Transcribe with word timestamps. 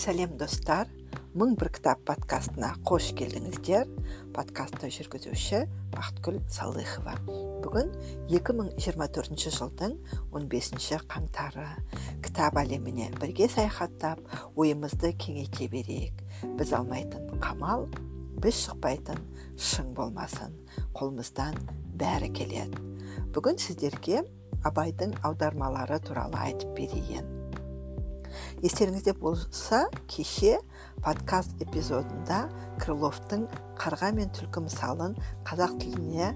сәлем 0.00 0.36
достар. 0.36 0.88
Мың 1.36 1.54
бір 1.60 1.70
кітап 1.72 2.02
подкастына 2.08 2.72
қош 2.88 3.10
келдіңіздер. 3.16 3.88
Подкастты 4.36 4.90
жүргізуші 4.92 5.62
бақытгүл 5.94 6.38
салыхова. 6.52 7.14
Бүгін 7.64 7.92
2024 8.32 9.54
жылдың 9.56 9.94
15 10.34 11.06
қаңтары. 11.12 11.68
Кітап 12.24 12.60
әлеміне 12.60 13.08
бірге 13.20 13.48
саяхаттап 13.52 14.20
ойымызды 14.56 15.14
кеңейте 15.16 15.70
берейік. 15.72 16.20
Біз 16.58 16.74
алмайтын 16.76 17.40
қамал 17.44 17.88
біз 18.40 18.66
шықпайтын 18.66 19.22
шың 19.56 19.94
болмасын. 19.96 20.52
Қолымыздан 20.96 21.56
бәрі 21.96 22.32
келеді. 22.36 22.84
Бүгін 23.32 23.60
сіздерге 23.60 24.24
абайдың 24.64 25.16
аудармалары 25.24 26.00
туралы 26.04 26.40
айтып 26.48 26.76
берейін. 26.76 27.35
Естеріңізде 28.62 29.14
болса 29.20 29.84
кеше 30.10 30.56
подкаст 31.04 31.56
эпизодында 31.64 32.46
крыловтың 32.82 33.46
қарға 33.80 34.12
мен 34.16 34.32
түлкі 34.36 34.64
мысалын 34.66 35.16
қазақ 35.48 35.76
тіліне 35.82 36.32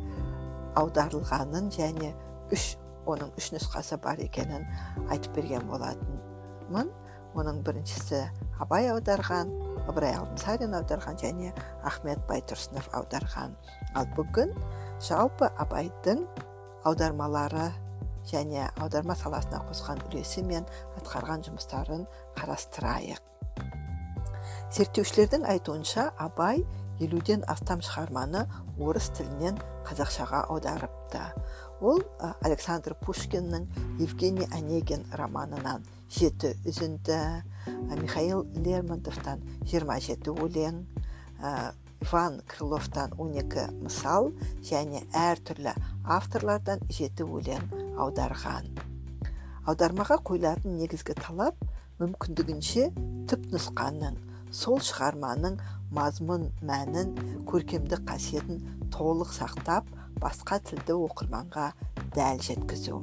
аударылғанын 0.81 1.71
және 1.75 2.13
үш 2.55 2.75
оның 3.11 3.33
үш 3.41 3.51
нұсқасы 3.55 3.99
бар 4.03 4.21
екенін 4.23 4.67
айтып 5.11 5.39
берген 5.39 5.67
болатынмын. 5.71 6.91
Оның 7.39 7.61
біріншісі 7.63 8.25
абай 8.63 8.89
аударған 8.91 9.53
ыбырай 9.91 10.17
алтынсарин 10.19 10.75
аударған 10.75 11.19
және 11.21 11.53
ахмет 11.87 12.19
байтұрсынов 12.29 12.89
аударған. 12.99 13.55
Ал 13.95 14.09
бүгін 14.17 14.51
жалпы 15.07 15.51
абайдың 15.63 16.25
аудармалары 16.89 17.71
және 18.29 18.69
аударма 18.77 19.17
саласына 19.17 19.63
қосқан 19.71 20.03
үлесі 20.09 20.45
мен 20.45 20.67
атқарған 20.99 21.47
жұмыстарын 21.49 22.07
қарастырайық. 22.39 23.23
Зерттеушілердің 24.71 25.47
айтуынша 25.51 26.11
абай 26.19 26.65
елуден 27.01 27.43
астам 27.49 27.81
шығарманы 27.83 28.45
орыс 28.79 29.09
тілінен 29.17 29.59
қазақшаға 29.89 30.45
аударыпты. 30.53 31.23
Ол 31.81 32.03
александр 32.45 32.95
пушкиннің 33.01 33.67
евгений 34.05 34.47
онегин 34.53 35.07
романынан 35.17 35.87
жеті 36.13 36.53
үзінді 36.69 37.19
михаил 38.03 38.45
лермонтовтан 38.55 39.41
27 39.65 40.35
өлең 40.35 40.83
иван 42.05 42.41
крыловтан 42.49 43.15
12 43.17 43.67
мысал 43.83 44.31
және 44.65 45.03
әртүрлі 45.17 45.75
авторлардан 46.05 46.85
жеті 46.89 47.25
өлең 47.25 47.90
аударған. 48.05 48.71
Аудармаға 49.69 50.17
қойылатын 50.27 50.79
негізгі 50.81 51.15
талап 51.21 51.61
мүмкіндігінше 52.01 52.89
түп 53.31 53.47
нұсқаның 53.53 54.17
сол 54.57 54.81
шығарманың 54.83 55.59
мазмұн 55.95 56.49
мәнін 56.67 57.13
көркемдік 57.51 58.07
қасиетін 58.09 58.63
толық 58.95 59.35
сақтап 59.37 59.89
басқа 60.23 60.59
тілді 60.67 60.97
оқырманға 61.07 61.71
дәл 62.17 62.41
жеткізу. 62.43 63.01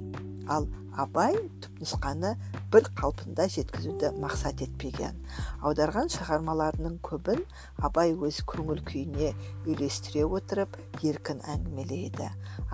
Ал 0.48 0.68
абай 0.98 1.36
түпнұсқаны 1.62 2.34
бір 2.74 2.88
қалпында 2.98 3.46
жеткізуді 3.54 4.14
мақсат 4.22 4.64
етпеген. 4.66 5.18
Аударған 5.62 6.10
шығармаларының 6.14 6.98
көбін 7.06 7.44
абай 7.86 8.16
өз 8.16 8.42
көңіл 8.50 8.82
күйіне 8.88 9.34
үйлестіре 9.68 10.26
отырып 10.26 10.78
еркін 11.06 11.44
әңгімелейді. 11.54 12.30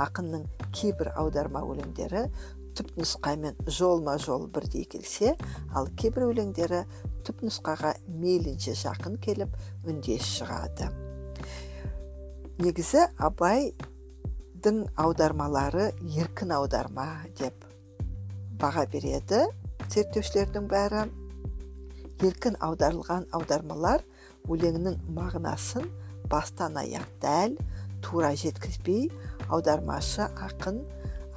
Ақынның 0.05 0.45
кейбір 0.71 1.11
аударма 1.19 1.65
өлеңдері 1.67 2.27
түпнұсқамен 2.77 3.59
жолма 3.69 4.15
жол 4.21 4.47
бірдей 4.53 4.85
келсе 4.89 5.35
ал 5.75 5.89
кейбір 5.99 6.29
өлеңдері 6.31 6.83
түпнұсқаға 7.27 7.95
мейлінше 8.21 8.73
жақын 8.79 9.19
келіп 9.23 9.57
үндес 9.89 10.29
шығады. 10.39 10.89
Негізі 12.63 13.07
абайдың 14.63 14.85
аудармалары 14.95 15.89
еркін 16.15 16.53
аударма 16.55 17.25
деп 17.35 17.65
баға 18.61 18.85
береді 18.87 19.41
зерттеушілердің 19.91 20.69
бәрі. 20.71 21.01
Еркін 22.23 22.55
аударылған 22.63 23.25
аудармалар 23.35 24.05
өлеңнің 24.47 24.95
мағынасын 25.17 25.83
бастан 26.31 26.79
аяқ 26.79 27.03
дәл 27.19 27.57
тура 27.99 28.31
жеткізбей 28.39 29.09
аудармашы 29.49 30.29
ақын 30.47 30.79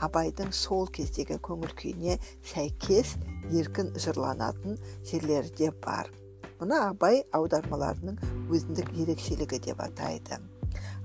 абайдың 0.06 0.54
сол 0.54 0.86
кездегі 0.86 1.40
көңіл 1.42 1.74
күйіне 1.82 2.20
сәйкес 2.46 3.16
еркін 3.50 3.90
жырланатын 3.98 4.78
жерлері 5.10 5.50
де 5.58 5.74
бар. 5.82 6.14
Мұны 6.60 6.78
абай 6.92 7.24
аудармаларының 7.34 8.22
өзіндік 8.54 8.94
ерекшелігі 9.02 9.64
деп 9.66 9.82
атайды. 9.82 10.38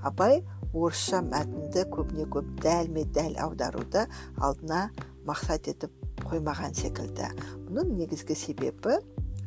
Абай 0.05 0.43
орысша 0.73 1.21
мәтінді 1.25 1.85
көбіне 1.93 2.27
көп 2.31 2.51
дәлме 2.63 3.03
дәл 3.15 3.37
аударуды 3.45 4.05
алдына 4.39 4.83
мақсат 5.27 5.67
етіп 5.71 5.91
қоймаған 6.23 6.75
секілді. 6.77 7.27
Бұның 7.67 7.95
негізгі 7.99 8.37
себебі 8.37 8.99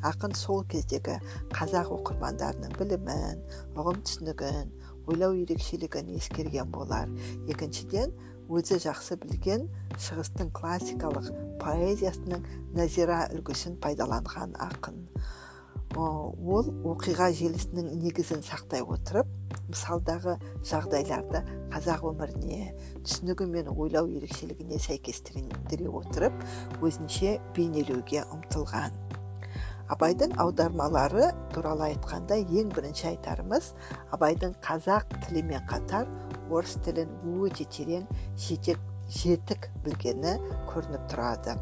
ақын 0.04 0.34
сол 0.36 0.64
кездегі 0.68 1.16
қазақ 1.54 1.92
оқырмандарының 1.96 2.74
білімін 2.76 3.40
ұғым 3.80 4.02
түсінігін 4.04 4.74
ойлау 5.08 5.36
ерекшелігін 5.40 6.12
ескерген 6.18 6.70
болар. 6.72 7.08
Екіншіден 7.48 8.12
өзі 8.52 8.80
жақсы 8.84 9.16
білген 9.22 9.68
шығыстың 9.96 10.52
классикалық 10.56 11.30
поэзиясының 11.62 12.44
назира 12.76 13.24
үлгісін 13.32 13.78
пайдаланған 13.80 14.56
ақын. 14.60 15.00
Ол 15.94 16.70
оқиға 16.90 17.28
желісінің 17.38 17.90
негізін 18.02 18.42
сақтай 18.42 18.82
отырып 18.82 19.28
мысалдағы 19.70 20.36
жағдайларды 20.66 21.42
қазақ 21.72 22.06
өміріне 22.10 22.72
түсінігі 23.06 23.46
мен 23.52 23.68
ойлау 23.70 24.08
ерекшелігіне 24.18 24.80
сәйкестендіре 24.82 25.90
отырып 26.00 26.40
өзінше 26.82 27.36
бейнелеуге 27.54 28.24
ұмтылған. 28.34 28.96
Абайдың 29.94 30.34
аудармалары 30.40 31.28
туралы 31.54 31.90
айтқанда 31.92 32.40
ең 32.42 32.72
бірінші 32.74 33.10
айтарымыз 33.12 33.74
абайдың 34.16 34.56
қазақ 34.64 35.12
тілімен 35.26 35.66
қатар 35.68 36.08
орыс 36.50 36.78
тілін 36.86 37.12
өте 37.44 37.68
терең 37.68 38.08
жетек, 38.40 38.80
жетік 39.12 39.68
білгені 39.84 40.38
көрініп 40.72 41.06
тұрады. 41.12 41.54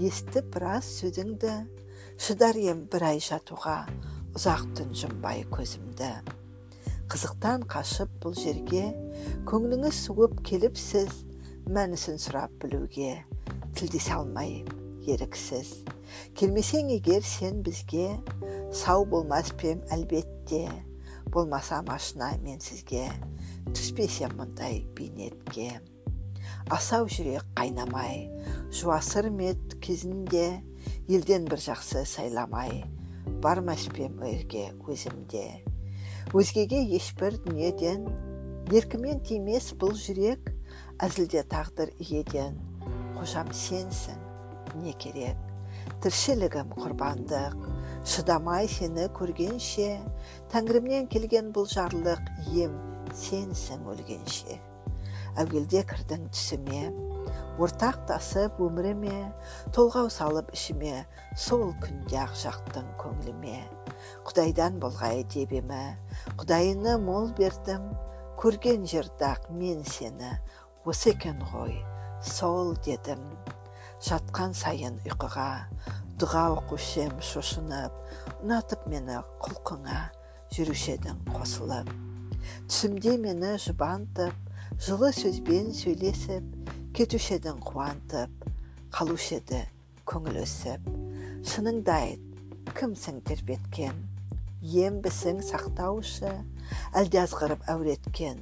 естіп 0.00 0.52
біраз 0.56 0.88
сөзіңді 0.98 1.54
шыдар 2.20 2.58
ем 2.60 2.84
бір 2.92 3.06
ай 3.12 3.22
жатуға 3.24 3.78
ұзақ 4.36 4.66
түн 4.78 4.92
жұмбай 5.02 5.46
көзімді. 5.52 6.10
Қызықтан 7.10 7.64
қашып 7.70 8.12
бұл 8.22 8.36
жерге 8.38 8.90
көңліңіз 9.48 10.04
суып 10.04 10.36
келіпсіз 10.46 11.24
мәнісін 11.70 12.20
сұрап 12.22 12.52
білуге 12.62 13.24
тілдесе 13.74 14.14
алмай 14.18 14.60
еріксіз. 15.08 15.89
Келмесең 16.38 16.90
егер 16.94 17.24
сен 17.26 17.62
бізге 17.66 18.08
сау 18.72 19.04
болмас 19.04 19.52
пем 19.58 19.82
әлбетте. 19.90 20.66
Болмаса 21.30 21.82
машина 21.86 22.32
мен 22.42 22.58
сізге. 22.60 23.06
Түспесем 23.70 24.32
мұндай 24.38 24.80
бейнетке. 24.98 25.80
Асау 26.70 27.06
жүрек 27.06 27.44
қайнамай. 27.58 28.28
Жуасыр 28.74 29.30
мет 29.30 29.76
кезінде 29.82 30.62
елден 31.08 31.46
бір 31.50 31.62
жақсы 31.62 32.04
сайламай. 32.06 32.84
Бармас 33.42 33.86
пем 33.94 34.18
өрге 34.26 34.70
өзімде? 34.90 35.44
Өзгеге 36.34 36.82
ешбір 36.96 37.38
дүниеден 37.44 38.08
еркімен 38.74 39.22
тимес 39.26 39.70
бұл 39.78 39.94
жүрек 39.98 40.50
әзілде 41.02 41.44
тағдыр 41.50 41.94
иеден. 41.98 42.58
Қожам 43.18 43.50
сенсің 43.54 44.18
не 44.82 44.94
керек? 44.98 45.49
Тіршілігім 46.00 46.72
құрбандық. 46.80 47.56
Шыдамай 48.08 48.68
сені 48.72 49.10
көргенше 49.12 49.98
тәңірімнен 50.52 51.10
келген 51.12 51.50
бұл 51.52 51.66
жарлық 51.68 52.22
ем 52.56 52.78
сенсің 53.12 53.84
өлгенше. 53.92 54.56
Әуелде 55.40 55.82
кірдің 55.90 56.30
түсіме 56.32 56.88
ортақтасып 57.60 58.62
өміріме 58.64 59.18
толғау 59.76 60.08
салып 60.12 60.48
ішіме 60.56 61.04
сол 61.36 61.74
күнде 61.84 62.16
ақ 62.22 62.32
жақтың 62.46 62.88
көңіліме. 63.02 63.60
Құдайдан 64.24 64.80
болғай 64.80 65.26
деп 65.34 65.52
емі 65.60 65.82
құдайыны 66.40 66.96
мол 67.04 67.28
бердім. 67.36 67.90
Көрген 68.40 68.88
жерде 68.88 69.28
ақ 69.34 69.50
мен 69.52 69.84
сені 69.84 70.32
осы 70.88 71.12
екен 71.12 71.44
ғой 71.52 71.76
сол 72.24 72.72
дедім. 72.86 73.20
Жатқан 74.00 74.54
сайын 74.56 74.96
ұйқыға 75.04 75.48
дұға 76.20 76.44
оқушы 76.54 77.02
ем 77.04 77.18
шошынып 77.24 77.96
ұнатып 78.40 78.86
мені 78.88 79.18
құлқыңа 79.44 79.98
жүруші 80.56 80.94
едің 80.96 81.20
қосылып. 81.28 81.90
Түсімде 82.70 83.18
мені 83.20 83.52
жұбантып 83.60 84.80
жылы 84.80 85.12
сөзбен 85.16 85.70
сөйлесіп 85.76 86.72
кетуші 86.96 87.36
едің 87.36 87.60
қуантып 87.66 88.48
қалушы 88.96 89.38
еді 89.38 89.62
көңіл 90.08 90.40
өсіп. 90.46 90.88
Шыныңды 91.52 91.92
айт 91.92 92.72
кімсің 92.76 93.20
тербеткен? 93.28 93.96
Ембісің 94.60 95.44
сақтаушы 95.44 96.32
әлде 96.96 97.20
азғырып 97.26 97.68
әуреткен? 97.72 98.40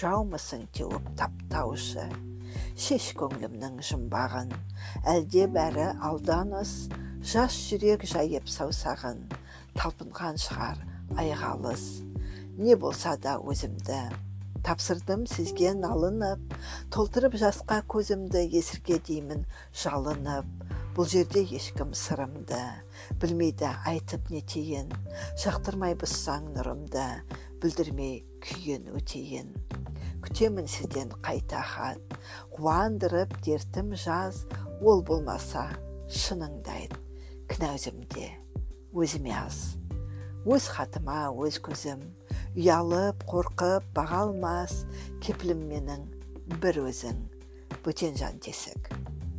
Жаумысың 0.00 0.64
теуіп 0.76 1.12
таптаушы? 1.20 2.08
Шеш 2.74 3.12
көңілімнің 3.18 3.78
жұмбағын 3.86 4.50
әлде 5.06 5.46
бәрі 5.54 5.92
алданыс 6.02 6.72
жас 7.22 7.54
жүрек 7.68 8.02
жайып 8.10 8.48
саусағын. 8.50 9.20
Талпынған 9.78 10.38
шығар 10.42 10.80
айғалыс. 11.18 11.84
Не 12.58 12.74
болса 12.74 13.14
да 13.22 13.36
өзімді. 13.38 14.00
Тапсырдым 14.66 15.24
сізге 15.30 15.74
налынып. 15.78 16.42
Толтырып 16.94 17.38
жасқа 17.38 17.80
көзімді 17.94 18.42
есірге 18.58 18.98
деймін 19.06 19.46
жалынып. 19.82 20.50
Бұл 20.94 21.08
жерде 21.10 21.42
ешкім 21.46 21.94
сырымды. 21.94 22.60
Білмейді 23.22 23.70
айтып 23.86 24.30
не 24.34 24.42
тейін 24.42 24.90
жақтырмай 25.42 25.94
бұзсаң 25.98 26.52
нұрымды. 26.54 27.06
Білдірмей 27.62 28.20
күйін 28.44 28.92
өтейін. 28.98 29.54
Күтемін 30.24 30.70
сізден 30.70 31.10
қайта 31.24 31.60
хат. 31.60 32.14
Қуандырып 32.54 33.32
дертім 33.44 33.94
жаз 33.98 34.44
ол 34.80 35.02
болмаса 35.06 35.66
шыныңды 36.06 36.70
айт 36.70 36.94
кінә 37.50 37.72
өзімде 37.74 38.28
өзіме 38.94 39.34
аз. 39.34 39.62
Өз 40.46 40.68
хатыма 40.70 41.32
өз 41.34 41.58
көзім 41.64 42.04
ұялып 42.54 43.24
қорқып 43.26 43.88
баға 43.96 44.20
алмас 44.28 44.84
кепілім 45.24 45.64
менің 45.72 46.04
бір 46.62 46.84
өзің 46.84 47.18
бөтен 47.82 48.14
жан 48.20 48.38
тесік 48.44 48.92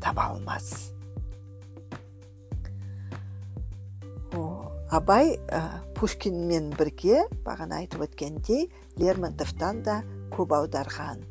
таба 0.03 0.33
алмас. 0.33 0.91
Абай 4.95 5.33
ә, 5.49 5.61
пушкинмен 5.97 6.69
бірге 6.77 7.23
бағана 7.45 7.79
айтып 7.81 8.03
өткендей 8.05 8.67
лермонтовтан 8.99 9.81
да 9.87 10.01
көп 10.35 10.53
аударған. 10.55 11.23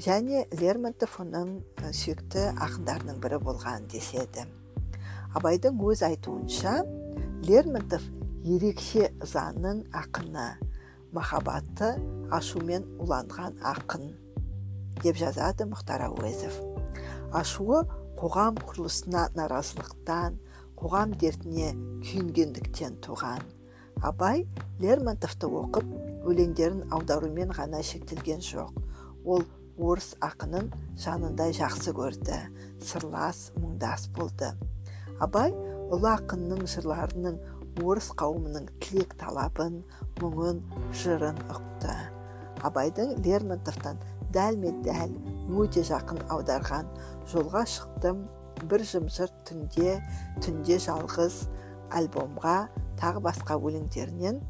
Және 0.00 0.46
лермонтов 0.60 1.18
оның 1.24 1.52
сүйікті 1.80 2.46
ақындарының 2.68 3.20
бірі 3.20 3.42
болған 3.44 3.86
деседі 3.92 4.46
абайдың 5.36 5.78
өз 5.86 6.00
айтуынша 6.02 6.72
лермонтов 7.46 8.02
ерекше 8.42 9.10
ызаның 9.22 9.84
ақыны 9.94 10.46
махаббаты 11.14 11.92
ашумен 12.34 12.86
уланған 13.02 13.60
ақын 13.72 14.08
деп 15.04 15.20
жазады 15.20 15.66
мұхтар 15.70 16.02
әуезов. 16.08 16.56
Ашуы 17.30 17.84
қоғам 18.18 18.58
құрылысына 18.58 19.28
наразылықтан 19.38 20.40
қоғам 20.80 21.14
дертіне 21.20 21.70
күйінгендіктен 22.02 22.98
туған. 23.06 23.46
Абай 24.02 24.46
лермонтовты 24.82 25.46
оқып 25.46 26.26
өлеңдерін 26.26 26.88
аударумен 26.90 27.54
ғана 27.54 27.84
шектелген 27.86 28.42
жоқ. 28.44 28.74
Ол 29.24 29.46
орыс 29.78 30.14
ақынын 30.24 30.70
жанындай 31.00 31.54
жақсы 31.56 31.94
көрді. 31.96 32.38
Сырлас 32.82 33.50
мұңдас 33.60 34.08
болды. 34.16 34.50
Абай 35.20 35.52
ұлы 35.92 36.10
ақынның 36.16 36.64
жырларының 36.70 37.38
орыс 37.84 38.10
қауымының 38.18 38.68
тілек 38.82 39.14
талабын 39.20 39.82
мұңын 40.20 40.62
жырын 41.02 41.38
ұқты. 41.52 41.94
Абайдың 42.66 43.16
лермонтовтан 43.24 44.00
дәлме 44.34 44.72
дәл 44.84 45.14
өте 45.60 45.82
жақын 45.86 46.20
аударған 46.30 46.90
жолға 47.30 47.64
шықтым 47.68 48.22
бір 48.70 48.84
жымжырт 48.86 49.36
түнде 49.48 49.96
түнде 50.44 50.76
жалғыз 50.84 51.42
альбомға 51.96 52.56
тағы 53.00 53.22
басқа 53.24 53.56
өлеңдерінен 53.58 54.40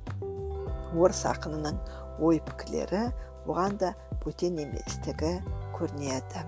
орыс 0.98 1.22
ақынының 1.30 1.78
ой 2.26 2.40
пікірлері 2.48 3.04
оған 3.46 3.78
да 3.80 3.94
бөтен 4.24 4.58
еместігі 4.62 5.36
көрінеді. 5.76 6.44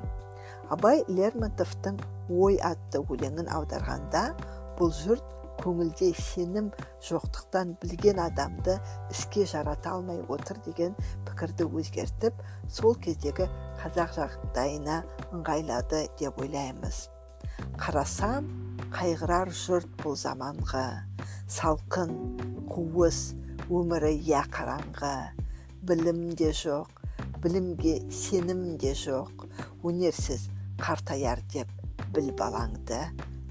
Абай 0.72 1.04
лермонтовтың 1.08 2.00
ой 2.32 2.58
атты 2.64 3.02
өлеңін 3.12 3.48
аударғанда 3.52 4.24
бұл 4.78 4.92
жұрт 4.96 5.32
көңілде 5.62 6.10
сенім 6.18 6.70
жоқтықтан 7.06 7.74
білген 7.82 8.18
адамды 8.22 8.78
іске 9.12 9.44
жарата 9.46 9.92
алмай 9.94 10.22
отыр 10.32 10.58
деген 10.64 10.96
пікірді 11.28 11.68
өзгертіп 11.68 12.40
сол 12.72 12.96
кездегі 13.04 13.48
қазақ 13.82 14.16
жағдайына 14.16 15.02
ыңғайлады 15.36 16.06
деп 16.18 16.40
ойлаймыз. 16.42 17.06
Қарасам 17.78 18.48
қайғырар 18.96 19.52
жұрт 19.54 19.92
бұл 20.02 20.16
заманғы 20.18 20.86
салқын 21.52 22.16
қуыс 22.72 23.22
өмірі 23.70 24.16
я 24.26 24.42
қараңғы 24.52 25.41
білім 25.82 26.30
де 26.38 26.52
жоқ 26.54 27.02
білімге 27.42 27.98
сенім 28.10 28.76
де 28.78 28.92
жоқ. 28.94 29.46
Өнерсіз 29.82 30.46
қартаяр 30.78 31.42
деп 31.50 31.70
біл 32.14 32.30
балаңды 32.38 33.00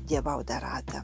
деп 0.08 0.28
аударады. 0.32 1.02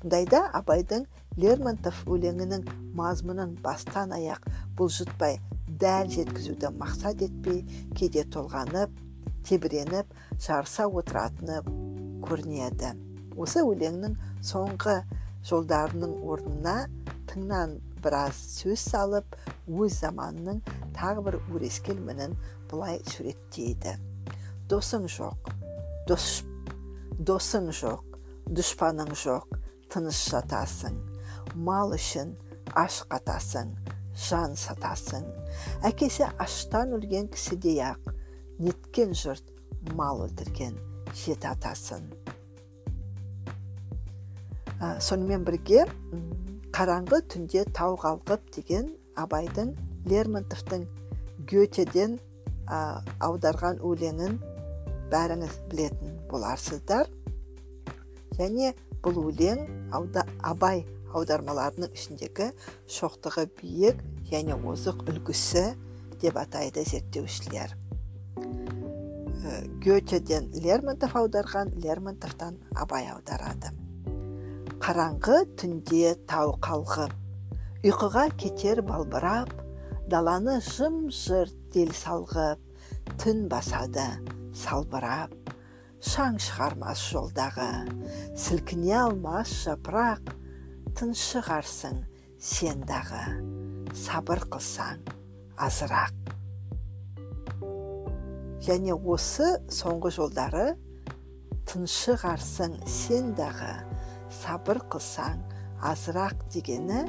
Мұндайда 0.00 0.40
абайдың 0.58 1.04
лермонтов 1.38 2.00
өлеңінің 2.10 2.64
мазмұнын 2.98 3.52
бастан 3.62 4.14
аяқ 4.16 4.48
бұлжытпай 4.78 5.38
дәл 5.80 6.10
жеткізуді 6.10 6.72
мақсат 6.80 7.22
етпей 7.26 7.62
кейде 7.94 8.24
толғанып 8.34 8.96
тебіреніп 9.46 10.10
жарыса 10.42 10.88
отыратыны 10.88 11.60
көрінеді. 12.26 12.96
Осы 13.38 13.62
өлеңнің 13.62 14.18
соңғы 14.42 14.98
жолдарының 15.46 16.18
орнына 16.26 16.74
тыңнан 17.30 17.78
біраз 18.04 18.38
сөз 18.58 18.84
салып 18.92 19.36
өз 19.68 20.00
заманының 20.02 20.60
тағы 20.96 21.24
бір 21.26 21.38
өрескел 21.54 22.00
мінін 22.06 22.36
былай 22.70 23.00
суреттейді. 23.10 23.96
Досың 24.70 25.06
жоқ 25.10 25.50
дос, 26.08 26.42
досың 27.18 27.70
жоқ 27.74 28.18
дұшпаның 28.50 29.12
жоқ 29.24 29.58
тыныш 29.92 30.24
жатасың 30.32 30.98
мал 31.54 31.94
үшін 31.96 32.34
аш 32.78 33.02
қатасың 33.10 33.74
жан 34.28 34.56
сатасың. 34.58 35.26
Әкесі 35.86 36.28
аштан 36.38 36.94
өлген 36.98 37.30
кісідей 37.32 37.82
ақ 37.92 38.12
неткен 38.60 39.16
жұрт 39.16 39.54
мал 39.96 40.26
өлтірген 40.26 40.76
жеті 41.16 41.48
атасын 41.50 42.04
ә, 44.80 44.98
сонымен 45.00 45.44
бірге 45.44 45.84
қараңғы 46.80 47.18
түнде 47.28 47.62
тау 47.76 47.92
қалқып 48.00 48.44
деген 48.56 48.86
абайдың 49.20 49.74
лермонтовтың 50.08 50.86
гетеден 51.50 52.14
аударған 52.72 53.82
өлеңін 53.84 54.38
бәріңіз 55.12 55.58
білетін 55.68 56.14
боларсыздар. 56.30 57.10
Және 58.38 58.70
бұл 59.04 59.20
өлең 59.26 59.60
абай 60.52 60.80
аудармаларының 61.12 61.92
ішіндегі 62.00 62.48
шоқтығы 62.96 63.44
биік 63.60 64.00
және 64.32 64.56
озық 64.72 65.04
үлгісі 65.12 65.66
деп 66.24 66.40
атайды 66.40 66.86
зерттеушілер. 66.94 67.76
Ә, 68.40 69.52
гетеден 69.84 70.48
лермонтов 70.56 71.12
аударған 71.12 71.76
лермонтовтан 71.76 72.56
абай 72.72 73.12
аударады. 73.12 73.76
Қараңғы 74.90 75.34
түнде 75.54 76.16
тау 76.26 76.56
қалғып 76.66 77.12
ұйқыға 77.86 78.24
кетер 78.34 78.80
балбырап 78.82 79.52
даланы 80.10 80.56
жым 80.66 80.96
жырт 81.14 81.54
дел 81.70 81.92
салғып 81.94 83.12
түн 83.22 83.44
басады 83.52 84.06
салбырап. 84.50 85.36
Шаң 86.02 86.40
шығармас 86.42 87.04
жолдағы 87.12 87.68
сілкіне 88.34 88.96
алмас 89.04 89.52
жапырақ 89.60 90.34
тыншығарсың 90.98 92.02
сен 92.50 92.82
дағы. 92.90 93.22
Сабыр 93.94 94.42
қылсаң 94.50 95.06
азырақ. 95.68 96.34
Және 98.66 98.98
осы 98.98 99.52
соңғы 99.70 100.16
жолдары 100.18 100.66
тыншығарсың 101.70 102.80
сен 102.90 103.36
дағы. 103.38 103.99
Сабыр 104.30 104.80
қылсаң 104.92 105.42
азырақ 105.90 106.46
дегені 106.54 107.04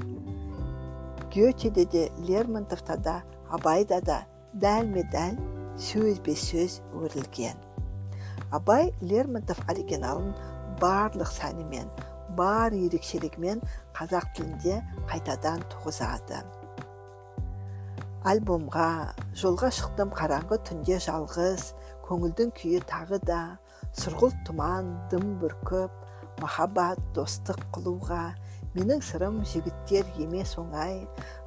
гетеде 1.32 1.86
де 1.86 2.04
лермонтовта 2.28 2.98
да 2.98 3.22
абайда 3.50 4.01
да 4.01 4.22
дәлме 4.54 5.04
дәл 5.12 5.38
сөзбе 5.80 6.36
сөз 6.36 6.82
өрілген. 6.92 7.58
Абай 8.51 8.92
лермонтов 9.01 9.62
оригиналын 9.72 10.34
барлық 10.82 11.32
сәнімен 11.32 11.88
бар 12.36 12.74
ерекшелігімен 12.75 13.62
қазақ 13.96 14.34
тілінде 14.36 14.82
қайтадан 15.12 15.63
туғызады. 15.72 16.42
Альбомға 18.28 19.16
жолға 19.40 19.72
шықтым 19.74 20.12
қараңғы 20.16 20.60
түнде 20.68 21.00
жалғыз 21.01 21.72
көңілдің 22.06 22.51
күйі 22.60 22.84
тағы 22.92 23.22
да 23.25 23.42
сұрғылт 23.98 24.44
тұман 24.48 24.92
дым 25.12 25.38
бүркіп 25.42 25.96
махаббат 26.41 27.00
достық 27.15 27.60
қылуға 27.75 28.24
менің 28.75 29.01
сырым 29.03 29.41
жігіттер 29.48 30.07
емес 30.24 30.55
оңай 30.60 31.01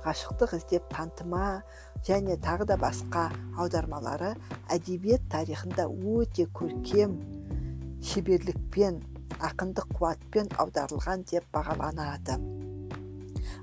ғашықтық 0.04 0.56
іздеп 0.58 0.90
тантыма 0.92 1.62
және 2.06 2.36
тағы 2.44 2.68
да 2.68 2.76
басқа 2.80 3.30
аудармалары 3.56 4.34
әдебиет 4.76 5.24
тарихында 5.32 5.88
өте 5.88 6.46
көркем 6.58 7.16
шеберлікпен 8.04 9.00
ақындық 9.44 9.96
қуатпен 9.98 10.50
аударылған 10.60 11.24
деп 11.30 11.46
бағаланады. 11.54 12.36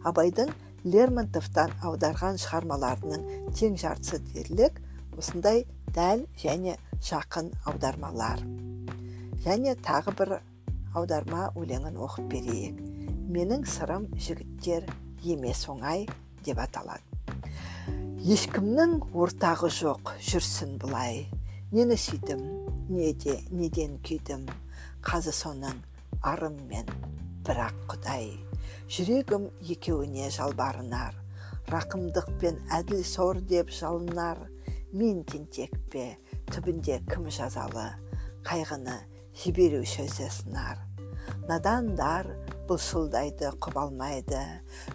Абайдың 0.09 0.51
лермонтовтан 0.83 1.75
аударған 1.85 2.39
шығармаларының 2.41 3.51
тең 3.57 3.77
жартысы 3.77 4.19
дерлік 4.31 4.81
осындай 5.17 5.65
дәл 5.93 6.25
және 6.41 6.77
жақын 7.05 7.51
аудармалар. 7.69 8.41
Және 9.45 9.75
тағы 9.85 10.15
бір 10.17 10.33
аударма 10.98 11.50
өлеңін 11.60 12.00
оқып 12.05 12.27
берейік. 12.33 12.81
Менің 13.31 13.65
сырым 13.69 14.07
жігіттер 14.15 14.88
емес 15.24 15.63
оңай 15.71 16.07
деп 16.45 16.60
аталады. 16.63 17.05
Ешкімнің 18.21 19.00
ортағы 19.17 19.71
жоқ 19.74 20.13
жүрсін 20.21 20.75
бұлай 20.81 21.25
нені 21.71 21.95
сүйдім 21.98 22.43
неде 22.91 23.39
неден 23.50 23.98
күйдім 24.05 24.45
қазы 25.05 25.33
соның 25.33 25.79
арым 26.21 26.60
мен 26.69 26.89
бірақ 27.48 27.81
құдай. 27.93 28.29
Жүрегім 28.91 29.50
екеуіне 29.74 30.29
жалбарынар 30.36 31.15
рақымдық 31.71 32.27
пен 32.41 32.57
әділ 32.74 33.03
сор 33.07 33.39
деп 33.48 33.69
жалынар. 33.71 34.39
Мен 34.91 35.24
тентек 35.24 35.71
пе 35.91 36.17
түбінде 36.51 36.98
кім 37.07 37.29
жазалы 37.31 37.86
қайғыны 38.43 38.98
жіберуші 39.38 40.07
сынар 40.11 40.81
надандар 41.50 42.27
былшылдайды 42.69 43.50
құба 43.63 43.88
алмайды 43.88 44.39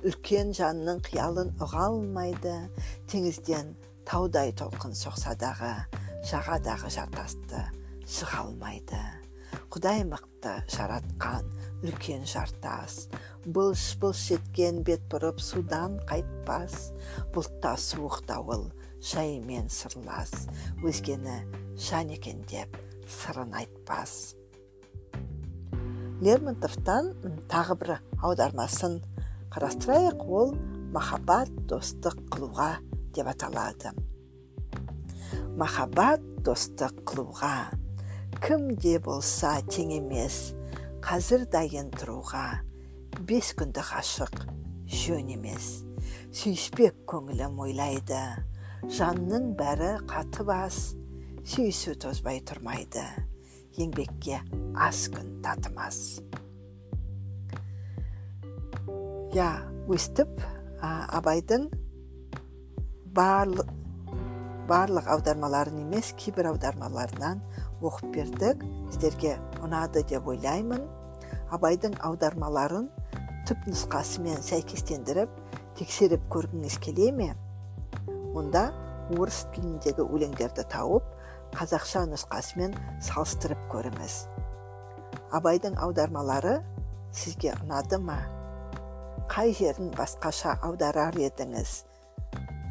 үлкен 0.06 0.52
жанның 0.56 1.02
қиялын 1.06 1.52
ұға 1.62 1.88
алмайды. 1.90 2.54
Теңізден 3.10 3.74
таудай 4.08 4.54
толқын 4.56 4.96
соқса 4.96 5.34
дағы 5.40 5.72
жағадағы 6.30 6.92
жартасты 6.96 7.62
шыға 8.08 8.46
алмайды. 8.46 9.02
Құдай 9.72 10.04
мықты 10.08 10.54
жаратқан 10.72 11.50
үлкен 11.84 12.24
жартас. 12.28 13.06
Былш 13.44 13.92
былш 14.00 14.30
еткен 14.38 14.82
бет 14.86 15.04
бұрып 15.12 15.42
судан 15.42 16.00
қайтпас. 16.08 16.90
Бұлтта 17.34 17.76
суық 17.80 18.22
дауыл 18.30 18.68
жаймен 19.02 19.68
сырлас. 19.68 20.46
Өзгені 20.82 21.42
жан 21.76 22.14
екен 22.16 22.44
деп 22.48 22.85
сырын 23.06 23.54
айтпас 23.62 24.36
лермонтовтан 26.25 27.10
тағы 27.50 27.76
бір 27.80 27.90
аудармасын 28.25 29.00
қарастырайық. 29.52 30.22
Ол 30.25 30.54
махаббат 30.94 31.50
достық 31.68 32.16
қылуға 32.32 32.76
деп 33.14 33.28
аталады. 33.28 33.92
Махаббат 35.60 36.25
достық 36.46 37.02
қылуға 37.08 37.68
кім 38.40 38.70
де 38.80 38.96
болса 39.02 39.58
тең 39.68 39.92
емес 39.98 40.54
қазір 41.04 41.44
дайын 41.52 41.92
тұруға 41.92 42.62
бес 43.28 43.52
күнді 43.56 43.84
ғашық 43.84 44.46
жөн 44.88 45.34
емес. 45.36 45.84
Сүйіспек 46.32 47.04
көңілім 47.08 47.60
ойлайды 47.64 48.22
жанның 48.92 49.52
бәрі 49.58 49.96
қаты 50.08 50.44
бас 50.48 50.94
сүйісу 51.46 51.94
тозбай 52.02 52.40
тұрмайды. 52.42 53.04
Еңбекке 53.78 54.40
аз 54.82 55.04
күн 55.14 55.36
татымас. 55.44 56.18
Иә 59.36 59.50
өстіп 59.92 60.40
абайдың 60.82 61.68
барлық 63.14 63.70
барлық 64.66 65.06
аудармаларын 65.14 65.84
емес 65.84 66.10
кейбір 66.18 66.50
аудармаларынан 66.50 67.44
оқып 67.78 68.10
бердік. 68.16 68.64
Сіздерге 68.90 69.36
ұнады 69.62 70.02
деп 70.10 70.26
ойлаймын. 70.26 70.82
Абайдың 71.54 71.94
аудармаларын 72.02 72.88
түп 73.46 73.68
нұсқасымен 73.70 74.42
сәйкестендіріп 74.42 75.30
тексеріп 75.78 76.26
көргіңіз 76.32 76.80
келе 76.82 77.12
ме? 77.14 77.34
Онда 78.34 78.72
орыс 79.14 79.44
тіліндегі 79.54 80.02
өлеңдерді 80.10 80.66
тауып 80.72 81.12
қазақша 81.56 82.02
нұсқасымен 82.10 82.75
салыстырып 83.00 83.60
көріңіз. 83.72 84.16
Абайдың 85.36 85.78
аудармалары 85.80 86.58
сізге 87.16 87.54
ұнады 87.62 87.96
ма? 88.02 88.18
Қай 89.32 89.54
жерін 89.56 89.88
басқаша 89.96 90.58
аударар 90.66 91.16
едіңіз? 91.16 91.78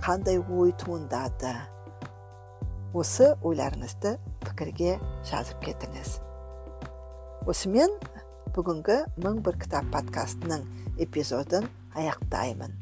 Қандай 0.06 0.38
ой 0.38 0.76
туындады? 0.78 1.56
Осы 2.94 3.32
ойларыңызды 3.42 4.14
пікірге 4.46 5.00
жазып 5.32 5.66
кетіңіз. 5.66 6.20
Осымен 7.50 7.98
бүгінгі 8.54 9.02
мың 9.26 9.42
бір 9.50 9.58
кітап 9.66 9.90
подкастының 9.98 10.70
эпизодын 11.02 11.66
аяқтаймын. 11.98 12.78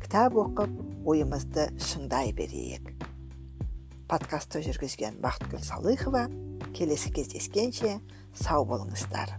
Кітап 0.00 0.40
оқып 0.40 1.04
ойымызды 1.04 1.68
шыңдай 1.76 2.32
берейік. 2.32 2.93
Подкастты 4.10 4.60
жүргізген 4.64 5.18
бақытгүл 5.24 5.62
салыхова. 5.64 6.26
Келесі 6.76 7.12
кездескенше 7.14 7.98
сау 8.36 8.66
болыңыздар. 8.68 9.38